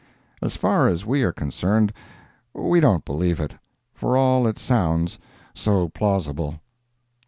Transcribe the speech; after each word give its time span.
As 0.41 0.55
far 0.55 0.87
as 0.87 1.05
we 1.05 1.21
are 1.21 1.31
concerned, 1.31 1.93
we 2.55 2.79
don't 2.79 3.05
believe 3.05 3.39
it, 3.39 3.53
for 3.93 4.17
all 4.17 4.47
it 4.47 4.57
sounds 4.57 5.19
so 5.53 5.89
plausible. 5.89 6.59